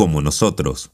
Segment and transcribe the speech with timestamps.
[0.00, 0.92] como nosotros.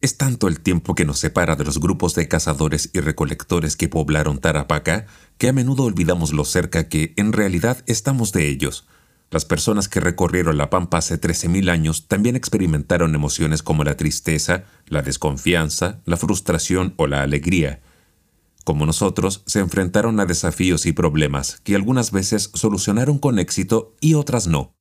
[0.00, 3.90] Es tanto el tiempo que nos separa de los grupos de cazadores y recolectores que
[3.90, 5.04] poblaron Tarapacá
[5.36, 8.86] que a menudo olvidamos lo cerca que en realidad estamos de ellos.
[9.30, 14.64] Las personas que recorrieron la Pampa hace 13.000 años también experimentaron emociones como la tristeza,
[14.86, 17.82] la desconfianza, la frustración o la alegría.
[18.64, 24.14] Como nosotros, se enfrentaron a desafíos y problemas que algunas veces solucionaron con éxito y
[24.14, 24.77] otras no.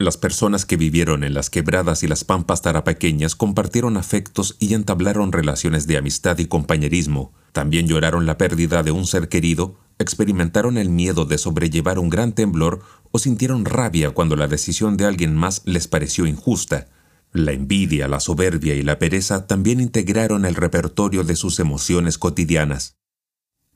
[0.00, 5.30] Las personas que vivieron en las quebradas y las pampas tarapaqueñas compartieron afectos y entablaron
[5.30, 7.34] relaciones de amistad y compañerismo.
[7.52, 12.32] También lloraron la pérdida de un ser querido, experimentaron el miedo de sobrellevar un gran
[12.32, 12.80] temblor
[13.10, 16.88] o sintieron rabia cuando la decisión de alguien más les pareció injusta.
[17.34, 22.96] La envidia, la soberbia y la pereza también integraron el repertorio de sus emociones cotidianas.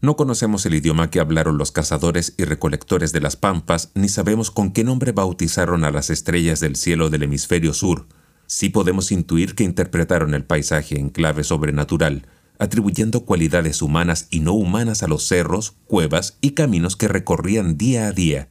[0.05, 4.51] No conocemos el idioma que hablaron los cazadores y recolectores de las pampas, ni sabemos
[4.51, 8.07] con qué nombre bautizaron a las estrellas del cielo del hemisferio sur.
[8.47, 12.27] Sí podemos intuir que interpretaron el paisaje en clave sobrenatural,
[12.59, 18.07] atribuyendo cualidades humanas y no humanas a los cerros, cuevas y caminos que recorrían día
[18.07, 18.51] a día.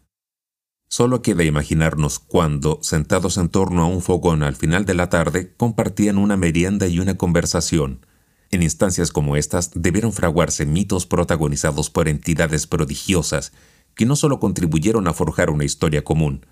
[0.89, 5.53] Solo queda imaginarnos cuando, sentados en torno a un fogón al final de la tarde,
[5.55, 8.07] compartían una merienda y una conversación,
[8.53, 13.51] en instancias como estas debieron fraguarse mitos protagonizados por entidades prodigiosas
[13.95, 16.45] que no solo contribuyeron a forjar una historia común,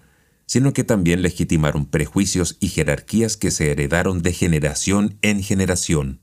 [0.46, 6.20] sino que también legitimaron prejuicios y jerarquías que se heredaron de generación en generación.